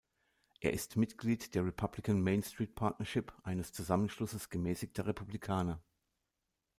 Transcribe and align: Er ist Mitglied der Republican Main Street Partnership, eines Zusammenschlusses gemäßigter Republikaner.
Er 0.61 0.73
ist 0.73 0.95
Mitglied 0.95 1.53
der 1.53 1.63
Republican 1.63 2.21
Main 2.23 2.41
Street 2.41 2.73
Partnership, 2.73 3.31
eines 3.43 3.71
Zusammenschlusses 3.71 4.49
gemäßigter 4.49 5.05
Republikaner. 5.05 5.79